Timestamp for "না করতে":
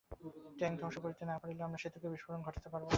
0.95-1.23